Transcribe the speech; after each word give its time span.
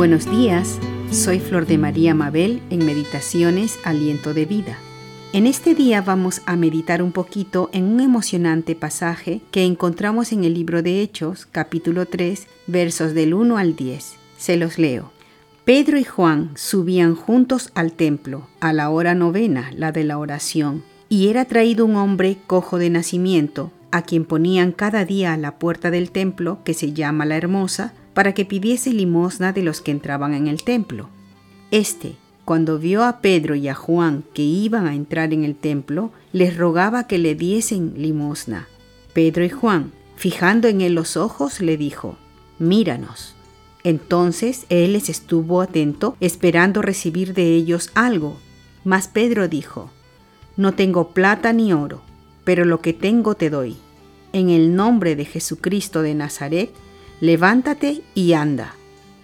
Buenos 0.00 0.30
días, 0.30 0.78
soy 1.10 1.40
Flor 1.40 1.66
de 1.66 1.76
María 1.76 2.14
Mabel 2.14 2.62
en 2.70 2.86
Meditaciones 2.86 3.78
Aliento 3.84 4.32
de 4.32 4.46
Vida. 4.46 4.78
En 5.34 5.46
este 5.46 5.74
día 5.74 6.00
vamos 6.00 6.40
a 6.46 6.56
meditar 6.56 7.02
un 7.02 7.12
poquito 7.12 7.68
en 7.74 7.84
un 7.84 8.00
emocionante 8.00 8.74
pasaje 8.74 9.42
que 9.50 9.66
encontramos 9.66 10.32
en 10.32 10.44
el 10.44 10.54
libro 10.54 10.80
de 10.80 11.02
Hechos, 11.02 11.44
capítulo 11.44 12.06
3, 12.06 12.46
versos 12.66 13.12
del 13.12 13.34
1 13.34 13.58
al 13.58 13.76
10. 13.76 14.14
Se 14.38 14.56
los 14.56 14.78
leo. 14.78 15.12
Pedro 15.66 15.98
y 15.98 16.04
Juan 16.04 16.52
subían 16.54 17.14
juntos 17.14 17.70
al 17.74 17.92
templo 17.92 18.48
a 18.60 18.72
la 18.72 18.88
hora 18.88 19.14
novena, 19.14 19.70
la 19.76 19.92
de 19.92 20.04
la 20.04 20.16
oración, 20.16 20.82
y 21.10 21.28
era 21.28 21.44
traído 21.44 21.84
un 21.84 21.96
hombre 21.96 22.38
cojo 22.46 22.78
de 22.78 22.88
nacimiento, 22.88 23.70
a 23.90 24.00
quien 24.00 24.24
ponían 24.24 24.72
cada 24.72 25.04
día 25.04 25.34
a 25.34 25.36
la 25.36 25.58
puerta 25.58 25.90
del 25.90 26.10
templo, 26.10 26.60
que 26.64 26.72
se 26.72 26.94
llama 26.94 27.26
la 27.26 27.36
Hermosa, 27.36 27.92
para 28.14 28.34
que 28.34 28.44
pidiese 28.44 28.92
limosna 28.92 29.52
de 29.52 29.62
los 29.62 29.80
que 29.80 29.90
entraban 29.90 30.34
en 30.34 30.46
el 30.46 30.62
templo. 30.62 31.08
Este, 31.70 32.16
cuando 32.44 32.78
vio 32.78 33.04
a 33.04 33.20
Pedro 33.20 33.54
y 33.54 33.68
a 33.68 33.74
Juan 33.74 34.24
que 34.34 34.42
iban 34.42 34.86
a 34.86 34.94
entrar 34.94 35.32
en 35.32 35.44
el 35.44 35.54
templo, 35.54 36.10
les 36.32 36.56
rogaba 36.56 37.06
que 37.06 37.18
le 37.18 37.34
diesen 37.34 37.94
limosna. 37.96 38.66
Pedro 39.12 39.44
y 39.44 39.50
Juan, 39.50 39.92
fijando 40.16 40.68
en 40.68 40.80
él 40.80 40.94
los 40.94 41.16
ojos, 41.16 41.60
le 41.60 41.76
dijo, 41.76 42.16
Míranos. 42.58 43.34
Entonces 43.84 44.66
él 44.68 44.92
les 44.92 45.08
estuvo 45.08 45.60
atento, 45.60 46.16
esperando 46.20 46.82
recibir 46.82 47.34
de 47.34 47.54
ellos 47.54 47.90
algo. 47.94 48.36
Mas 48.84 49.08
Pedro 49.08 49.48
dijo, 49.48 49.90
No 50.56 50.74
tengo 50.74 51.08
plata 51.10 51.52
ni 51.52 51.72
oro, 51.72 52.02
pero 52.44 52.64
lo 52.64 52.80
que 52.80 52.92
tengo 52.92 53.34
te 53.34 53.48
doy. 53.48 53.76
En 54.32 54.50
el 54.50 54.74
nombre 54.74 55.16
de 55.16 55.24
Jesucristo 55.24 56.02
de 56.02 56.14
Nazaret, 56.14 56.70
levántate 57.20 58.02
y 58.14 58.32
anda. 58.32 58.74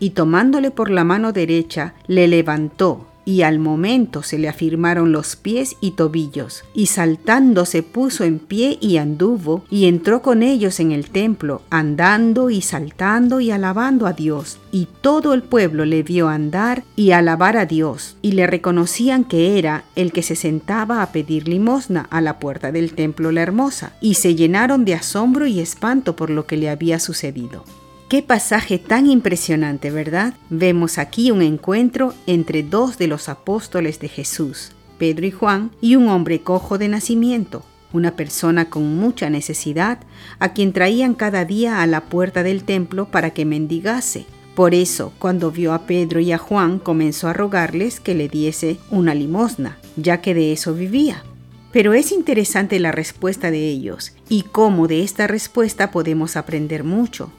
Y 0.00 0.10
tomándole 0.10 0.70
por 0.70 0.90
la 0.90 1.04
mano 1.04 1.32
derecha, 1.32 1.94
le 2.08 2.26
levantó, 2.26 3.06
y 3.24 3.42
al 3.42 3.58
momento 3.58 4.22
se 4.22 4.38
le 4.38 4.48
afirmaron 4.48 5.12
los 5.12 5.36
pies 5.36 5.76
y 5.80 5.92
tobillos, 5.92 6.64
y 6.74 6.86
saltando 6.86 7.64
se 7.66 7.82
puso 7.82 8.24
en 8.24 8.38
pie 8.38 8.78
y 8.80 8.96
anduvo, 8.96 9.64
y 9.70 9.86
entró 9.86 10.22
con 10.22 10.42
ellos 10.42 10.80
en 10.80 10.92
el 10.92 11.08
templo, 11.10 11.62
andando 11.70 12.50
y 12.50 12.62
saltando 12.62 13.40
y 13.40 13.50
alabando 13.50 14.06
a 14.06 14.12
Dios. 14.12 14.58
Y 14.72 14.88
todo 15.00 15.34
el 15.34 15.42
pueblo 15.42 15.84
le 15.84 16.02
vio 16.02 16.28
andar 16.28 16.82
y 16.96 17.12
alabar 17.12 17.56
a 17.56 17.66
Dios, 17.66 18.16
y 18.22 18.32
le 18.32 18.46
reconocían 18.46 19.24
que 19.24 19.58
era 19.58 19.84
el 19.94 20.12
que 20.12 20.22
se 20.22 20.34
sentaba 20.34 21.02
a 21.02 21.12
pedir 21.12 21.46
limosna 21.46 22.08
a 22.10 22.20
la 22.20 22.38
puerta 22.38 22.72
del 22.72 22.94
templo 22.94 23.30
la 23.30 23.42
hermosa, 23.42 23.92
y 24.00 24.14
se 24.14 24.34
llenaron 24.34 24.84
de 24.84 24.94
asombro 24.94 25.46
y 25.46 25.60
espanto 25.60 26.16
por 26.16 26.30
lo 26.30 26.46
que 26.46 26.56
le 26.56 26.70
había 26.70 26.98
sucedido. 26.98 27.64
Qué 28.12 28.22
pasaje 28.22 28.78
tan 28.78 29.06
impresionante, 29.06 29.90
¿verdad? 29.90 30.34
Vemos 30.50 30.98
aquí 30.98 31.30
un 31.30 31.40
encuentro 31.40 32.12
entre 32.26 32.62
dos 32.62 32.98
de 32.98 33.06
los 33.06 33.30
apóstoles 33.30 34.00
de 34.00 34.08
Jesús, 34.08 34.72
Pedro 34.98 35.24
y 35.24 35.30
Juan, 35.30 35.70
y 35.80 35.96
un 35.96 36.08
hombre 36.08 36.42
cojo 36.42 36.76
de 36.76 36.88
nacimiento, 36.88 37.64
una 37.90 38.14
persona 38.14 38.68
con 38.68 38.98
mucha 38.98 39.30
necesidad, 39.30 40.00
a 40.40 40.52
quien 40.52 40.74
traían 40.74 41.14
cada 41.14 41.46
día 41.46 41.80
a 41.80 41.86
la 41.86 42.02
puerta 42.02 42.42
del 42.42 42.64
templo 42.64 43.06
para 43.06 43.30
que 43.30 43.46
mendigase. 43.46 44.26
Por 44.54 44.74
eso, 44.74 45.14
cuando 45.18 45.50
vio 45.50 45.72
a 45.72 45.86
Pedro 45.86 46.20
y 46.20 46.32
a 46.32 46.38
Juan, 46.38 46.80
comenzó 46.80 47.28
a 47.28 47.32
rogarles 47.32 47.98
que 47.98 48.14
le 48.14 48.28
diese 48.28 48.76
una 48.90 49.14
limosna, 49.14 49.78
ya 49.96 50.20
que 50.20 50.34
de 50.34 50.52
eso 50.52 50.74
vivía. 50.74 51.24
Pero 51.72 51.94
es 51.94 52.12
interesante 52.12 52.78
la 52.78 52.92
respuesta 52.92 53.50
de 53.50 53.70
ellos 53.70 54.12
y 54.28 54.42
cómo 54.42 54.86
de 54.86 55.02
esta 55.02 55.26
respuesta 55.28 55.90
podemos 55.90 56.36
aprender 56.36 56.84
mucho. 56.84 57.32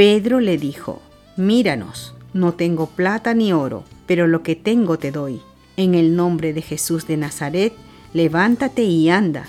Pedro 0.00 0.40
le 0.40 0.56
dijo, 0.56 1.02
Míranos, 1.36 2.14
no 2.32 2.54
tengo 2.54 2.86
plata 2.86 3.34
ni 3.34 3.52
oro, 3.52 3.84
pero 4.06 4.26
lo 4.26 4.42
que 4.42 4.56
tengo 4.56 4.98
te 4.98 5.12
doy. 5.12 5.42
En 5.76 5.94
el 5.94 6.16
nombre 6.16 6.54
de 6.54 6.62
Jesús 6.62 7.06
de 7.06 7.18
Nazaret, 7.18 7.74
levántate 8.14 8.82
y 8.84 9.10
anda. 9.10 9.44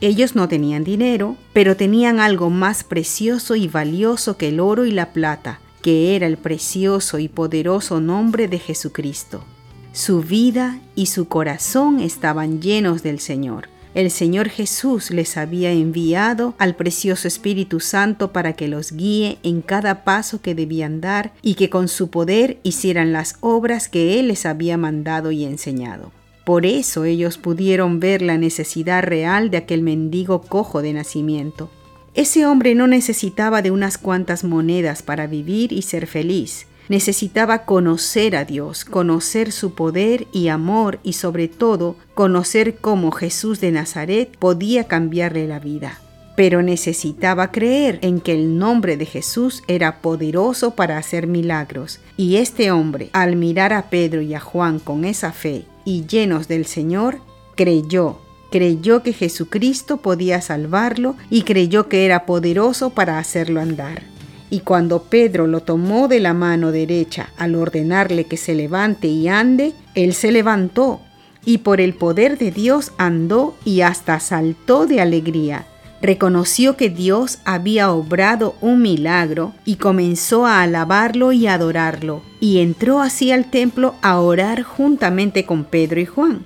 Ellos 0.00 0.34
no 0.34 0.48
tenían 0.48 0.84
dinero, 0.84 1.36
pero 1.52 1.76
tenían 1.76 2.18
algo 2.18 2.48
más 2.48 2.82
precioso 2.82 3.56
y 3.56 3.68
valioso 3.68 4.38
que 4.38 4.48
el 4.48 4.60
oro 4.60 4.86
y 4.86 4.90
la 4.90 5.12
plata, 5.12 5.60
que 5.82 6.16
era 6.16 6.26
el 6.26 6.38
precioso 6.38 7.18
y 7.18 7.28
poderoso 7.28 8.00
nombre 8.00 8.48
de 8.48 8.58
Jesucristo. 8.58 9.44
Su 9.92 10.22
vida 10.22 10.80
y 10.94 11.06
su 11.06 11.28
corazón 11.28 12.00
estaban 12.00 12.62
llenos 12.62 13.02
del 13.02 13.20
Señor 13.20 13.68
el 13.94 14.10
Señor 14.10 14.48
Jesús 14.48 15.10
les 15.10 15.36
había 15.36 15.72
enviado 15.72 16.54
al 16.58 16.76
precioso 16.76 17.26
Espíritu 17.26 17.80
Santo 17.80 18.32
para 18.32 18.52
que 18.52 18.68
los 18.68 18.92
guíe 18.92 19.38
en 19.42 19.62
cada 19.62 20.04
paso 20.04 20.40
que 20.40 20.54
debían 20.54 21.00
dar 21.00 21.32
y 21.42 21.54
que 21.54 21.70
con 21.70 21.88
su 21.88 22.08
poder 22.10 22.58
hicieran 22.62 23.12
las 23.12 23.36
obras 23.40 23.88
que 23.88 24.20
Él 24.20 24.28
les 24.28 24.46
había 24.46 24.76
mandado 24.76 25.32
y 25.32 25.44
enseñado. 25.44 26.12
Por 26.44 26.66
eso 26.66 27.04
ellos 27.04 27.38
pudieron 27.38 28.00
ver 28.00 28.22
la 28.22 28.38
necesidad 28.38 29.02
real 29.02 29.50
de 29.50 29.58
aquel 29.58 29.82
mendigo 29.82 30.40
cojo 30.42 30.82
de 30.82 30.92
nacimiento. 30.92 31.70
Ese 32.14 32.46
hombre 32.46 32.74
no 32.74 32.86
necesitaba 32.86 33.62
de 33.62 33.70
unas 33.70 33.98
cuantas 33.98 34.42
monedas 34.42 35.02
para 35.02 35.26
vivir 35.26 35.72
y 35.72 35.82
ser 35.82 36.06
feliz 36.06 36.66
necesitaba 36.90 37.64
conocer 37.64 38.34
a 38.34 38.44
Dios, 38.44 38.84
conocer 38.84 39.52
su 39.52 39.74
poder 39.74 40.26
y 40.32 40.48
amor 40.48 40.98
y 41.04 41.12
sobre 41.12 41.46
todo 41.46 41.94
conocer 42.14 42.78
cómo 42.78 43.12
Jesús 43.12 43.60
de 43.60 43.70
Nazaret 43.70 44.36
podía 44.36 44.84
cambiarle 44.84 45.46
la 45.46 45.60
vida. 45.60 46.00
Pero 46.34 46.62
necesitaba 46.62 47.52
creer 47.52 48.00
en 48.02 48.20
que 48.20 48.32
el 48.32 48.58
nombre 48.58 48.96
de 48.96 49.06
Jesús 49.06 49.62
era 49.68 50.00
poderoso 50.02 50.72
para 50.72 50.98
hacer 50.98 51.28
milagros. 51.28 52.00
Y 52.16 52.36
este 52.36 52.72
hombre, 52.72 53.10
al 53.12 53.36
mirar 53.36 53.72
a 53.72 53.88
Pedro 53.88 54.20
y 54.20 54.34
a 54.34 54.40
Juan 54.40 54.80
con 54.80 55.04
esa 55.04 55.32
fe 55.32 55.66
y 55.84 56.06
llenos 56.06 56.48
del 56.48 56.66
Señor, 56.66 57.20
creyó 57.54 58.18
creyó 58.50 59.04
que 59.04 59.12
Jesucristo 59.12 59.98
podía 59.98 60.40
salvarlo 60.40 61.14
y 61.30 61.42
creyó 61.42 61.88
que 61.88 62.04
era 62.04 62.26
poderoso 62.26 62.90
para 62.90 63.20
hacerlo 63.20 63.60
andar. 63.60 64.02
Y 64.50 64.60
cuando 64.60 65.04
Pedro 65.04 65.46
lo 65.46 65.60
tomó 65.60 66.08
de 66.08 66.20
la 66.20 66.34
mano 66.34 66.72
derecha 66.72 67.30
al 67.36 67.54
ordenarle 67.54 68.24
que 68.24 68.36
se 68.36 68.54
levante 68.54 69.06
y 69.06 69.28
ande, 69.28 69.72
él 69.94 70.12
se 70.12 70.32
levantó 70.32 71.00
y 71.44 71.58
por 71.58 71.80
el 71.80 71.94
poder 71.94 72.38
de 72.38 72.50
Dios 72.50 72.92
andó 72.98 73.54
y 73.64 73.80
hasta 73.80 74.20
saltó 74.20 74.86
de 74.86 75.00
alegría. 75.00 75.66
Reconoció 76.02 76.76
que 76.76 76.88
Dios 76.88 77.38
había 77.44 77.92
obrado 77.92 78.54
un 78.60 78.80
milagro 78.80 79.52
y 79.64 79.76
comenzó 79.76 80.46
a 80.46 80.62
alabarlo 80.62 81.32
y 81.32 81.46
adorarlo, 81.46 82.22
y 82.40 82.60
entró 82.60 83.00
así 83.00 83.32
al 83.32 83.50
templo 83.50 83.94
a 84.00 84.18
orar 84.18 84.62
juntamente 84.62 85.44
con 85.44 85.64
Pedro 85.64 86.00
y 86.00 86.06
Juan. 86.06 86.44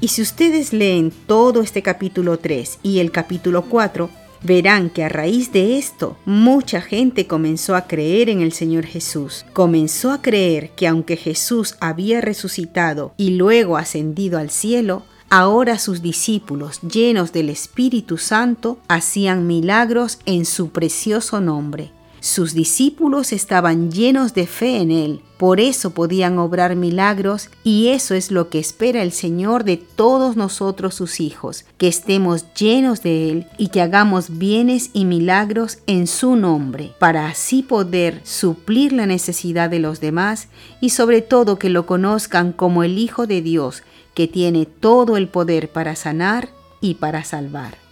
Y 0.00 0.08
si 0.08 0.22
ustedes 0.22 0.72
leen 0.72 1.12
todo 1.26 1.62
este 1.62 1.82
capítulo 1.82 2.38
3 2.38 2.80
y 2.82 2.98
el 2.98 3.12
capítulo 3.12 3.62
4, 3.62 4.10
Verán 4.46 4.90
que 4.90 5.02
a 5.02 5.08
raíz 5.08 5.50
de 5.50 5.76
esto 5.76 6.16
mucha 6.24 6.80
gente 6.80 7.26
comenzó 7.26 7.74
a 7.74 7.88
creer 7.88 8.30
en 8.30 8.42
el 8.42 8.52
Señor 8.52 8.86
Jesús. 8.86 9.44
Comenzó 9.52 10.12
a 10.12 10.22
creer 10.22 10.70
que 10.76 10.86
aunque 10.86 11.16
Jesús 11.16 11.74
había 11.80 12.20
resucitado 12.20 13.12
y 13.16 13.30
luego 13.30 13.76
ascendido 13.76 14.38
al 14.38 14.50
cielo, 14.50 15.02
ahora 15.30 15.80
sus 15.80 16.00
discípulos, 16.00 16.80
llenos 16.82 17.32
del 17.32 17.50
Espíritu 17.50 18.18
Santo, 18.18 18.78
hacían 18.86 19.48
milagros 19.48 20.20
en 20.26 20.44
su 20.44 20.70
precioso 20.70 21.40
nombre. 21.40 21.90
Sus 22.26 22.54
discípulos 22.54 23.32
estaban 23.32 23.92
llenos 23.92 24.34
de 24.34 24.48
fe 24.48 24.78
en 24.78 24.90
Él, 24.90 25.20
por 25.38 25.60
eso 25.60 25.90
podían 25.90 26.40
obrar 26.40 26.74
milagros 26.74 27.50
y 27.62 27.90
eso 27.90 28.14
es 28.14 28.32
lo 28.32 28.48
que 28.48 28.58
espera 28.58 29.00
el 29.04 29.12
Señor 29.12 29.62
de 29.62 29.76
todos 29.76 30.34
nosotros 30.34 30.96
sus 30.96 31.20
hijos, 31.20 31.64
que 31.78 31.86
estemos 31.86 32.52
llenos 32.54 33.00
de 33.04 33.30
Él 33.30 33.46
y 33.58 33.68
que 33.68 33.80
hagamos 33.80 34.38
bienes 34.38 34.90
y 34.92 35.04
milagros 35.04 35.78
en 35.86 36.08
su 36.08 36.34
nombre, 36.34 36.90
para 36.98 37.28
así 37.28 37.62
poder 37.62 38.22
suplir 38.24 38.92
la 38.92 39.06
necesidad 39.06 39.70
de 39.70 39.78
los 39.78 40.00
demás 40.00 40.48
y 40.80 40.90
sobre 40.90 41.22
todo 41.22 41.60
que 41.60 41.70
lo 41.70 41.86
conozcan 41.86 42.52
como 42.52 42.82
el 42.82 42.98
Hijo 42.98 43.28
de 43.28 43.40
Dios, 43.40 43.84
que 44.14 44.26
tiene 44.26 44.66
todo 44.66 45.16
el 45.16 45.28
poder 45.28 45.70
para 45.70 45.94
sanar 45.94 46.48
y 46.80 46.94
para 46.94 47.22
salvar. 47.22 47.85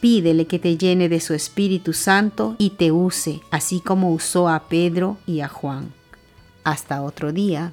Pídele 0.00 0.46
que 0.46 0.58
te 0.58 0.78
llene 0.78 1.08
de 1.08 1.20
su 1.20 1.34
Espíritu 1.34 1.92
Santo 1.92 2.56
y 2.58 2.70
te 2.70 2.90
use, 2.90 3.40
así 3.50 3.80
como 3.80 4.12
usó 4.12 4.48
a 4.48 4.60
Pedro 4.68 5.18
y 5.26 5.40
a 5.40 5.48
Juan. 5.48 5.92
Hasta 6.64 7.02
otro 7.02 7.32
día. 7.32 7.72